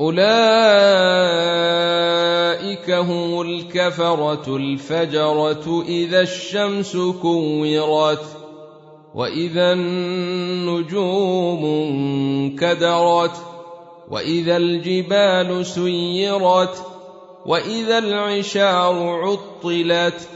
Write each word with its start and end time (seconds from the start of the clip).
اولئك 0.00 0.20
هم 2.90 3.40
الكفره 3.40 4.56
الفجره 4.56 5.84
اذا 5.88 6.20
الشمس 6.20 6.96
كورت 6.96 8.24
واذا 9.14 9.72
النجوم 9.72 11.64
انكدرت 11.64 13.36
واذا 14.10 14.56
الجبال 14.56 15.66
سيرت 15.66 16.82
واذا 17.46 17.98
العشار 17.98 19.20
عطلت 19.24 20.28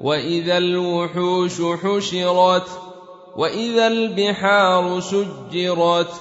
واذا 0.00 0.58
الوحوش 0.58 1.62
حشرت 1.62 2.68
واذا 3.36 3.86
البحار 3.86 5.00
سجرت 5.00 6.12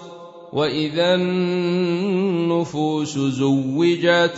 وإذا 0.53 1.15
النفوس 1.15 3.17
زوجت 3.17 4.33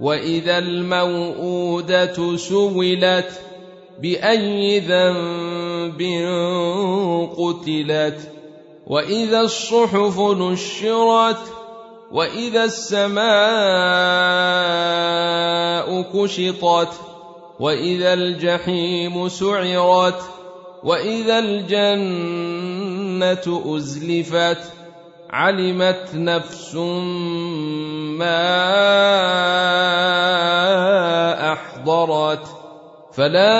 وإذا 0.00 0.58
الموءودة 0.58 2.36
سولت 2.36 3.40
بأي 4.02 4.80
ذنب 4.80 6.02
قتلت. 7.36 8.18
وإذا 8.86 9.40
الصحف 9.40 10.20
نشرت 10.20 11.38
وإذا 12.12 12.64
السماء 12.64 13.22
كشطت 16.02 16.88
وإذا 17.60 18.14
الجحيم 18.14 19.28
سعرت 19.28 20.22
وإذا 20.84 21.38
الجنة 21.38 22.22
أزلفت. 23.76 24.81
علمت 25.32 26.10
نفس 26.14 26.74
ما 28.18 28.62
احضرت 31.52 32.46
فلا 33.12 33.54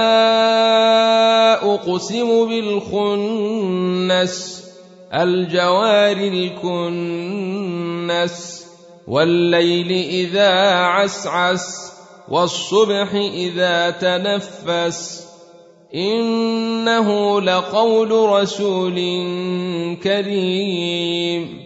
اقسم 1.74 2.48
بالخنس 2.48 4.32
الجوار 5.14 6.16
الكنس 6.96 8.32
والليل 9.08 9.92
اذا 9.92 10.74
عسعس 10.74 11.92
والصبح 12.28 13.14
اذا 13.14 13.90
تنفس 13.90 15.28
انه 15.94 17.40
لقول 17.40 18.10
رسول 18.10 18.94
كريم 20.02 21.61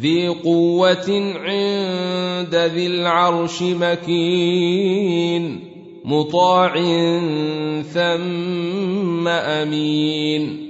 ذي 0.00 0.28
قوة 0.28 1.34
عند 1.34 2.54
ذي 2.54 2.86
العرش 2.86 3.62
مكين 3.62 5.60
مطاع 6.04 6.72
ثم 7.82 9.28
أمين. 9.28 10.68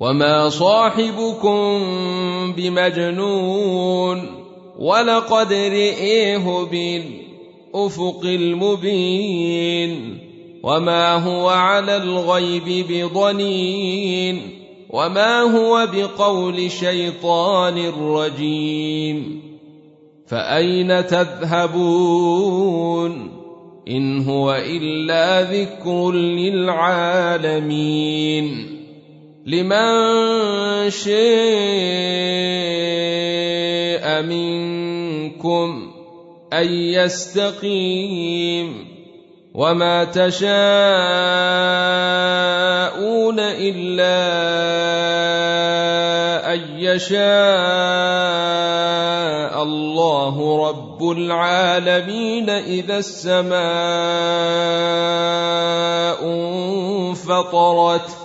وما 0.00 0.48
صاحبكم 0.48 1.82
بمجنون 2.52 4.26
ولقد 4.78 5.52
رئيه 5.52 6.66
بالأفق 6.70 8.20
المبين. 8.24 10.18
وما 10.62 11.14
هو 11.14 11.48
على 11.48 11.96
الغيب 11.96 12.86
بضنين. 12.88 14.61
وما 14.92 15.40
هو 15.40 15.88
بقول 15.92 16.70
شيطان 16.70 17.88
رجيم 17.88 19.42
فاين 20.26 21.06
تذهبون 21.06 22.52
ان 23.88 24.28
هو 24.28 24.54
الا 24.54 25.42
ذكر 25.42 26.12
للعالمين 26.42 27.52
لمن 29.46 30.90
شاء 30.90 31.12
منكم 34.22 35.92
ان 36.52 36.68
يستقيم 36.72 38.12
وما 39.54 40.04
تشاءون 40.04 40.52
الا 43.40 44.11
يشاء 46.82 47.22
الله 49.62 50.68
رب 50.68 51.10
العالمين 51.10 52.50
إذا 52.50 52.98
السماء 52.98 53.62
انفطرت 56.24 58.21